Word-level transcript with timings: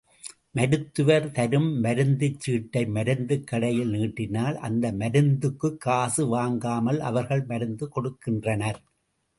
மருத்துவர் 0.51 1.31
தரும் 1.31 1.83
மருந்துச் 1.83 2.39
சீட்டை 2.39 2.85
மருந்து 2.87 3.43
கடையில் 3.43 3.91
நீட்டினால் 3.91 4.55
அந்த 4.59 4.91
மருந்துக்குக் 4.93 5.77
காசு 5.77 6.25
வாங்காமல் 6.27 6.99
அவர்கள் 7.01 7.43
மருந்து 7.43 7.91
கொடுக்கின்றனர். 7.95 8.81